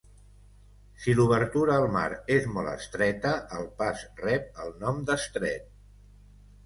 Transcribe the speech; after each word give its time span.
Si 1.01 1.13
l'obertura 1.17 1.75
al 1.81 1.85
mar 1.97 2.07
és 2.37 2.49
molt 2.55 2.71
estreta, 2.71 3.35
el 3.59 3.69
pas 3.83 4.03
rep 4.25 4.49
el 4.65 4.73
nom 4.87 5.05
d'estret. 5.11 5.69